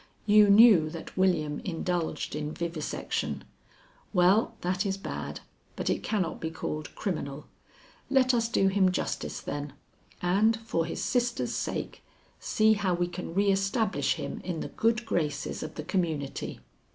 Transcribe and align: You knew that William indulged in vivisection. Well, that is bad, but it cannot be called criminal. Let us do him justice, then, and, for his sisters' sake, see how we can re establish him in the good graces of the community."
You 0.25 0.49
knew 0.49 0.89
that 0.89 1.15
William 1.15 1.59
indulged 1.59 2.35
in 2.35 2.53
vivisection. 2.55 3.43
Well, 4.13 4.55
that 4.61 4.83
is 4.83 4.97
bad, 4.97 5.41
but 5.75 5.91
it 5.91 6.01
cannot 6.01 6.41
be 6.41 6.49
called 6.49 6.95
criminal. 6.95 7.45
Let 8.09 8.33
us 8.33 8.49
do 8.49 8.67
him 8.67 8.89
justice, 8.91 9.41
then, 9.41 9.73
and, 10.19 10.57
for 10.61 10.85
his 10.87 11.03
sisters' 11.03 11.53
sake, 11.53 12.01
see 12.39 12.73
how 12.73 12.95
we 12.95 13.05
can 13.07 13.35
re 13.35 13.51
establish 13.51 14.15
him 14.15 14.41
in 14.43 14.61
the 14.61 14.69
good 14.69 15.05
graces 15.05 15.61
of 15.61 15.75
the 15.75 15.83
community." 15.83 16.61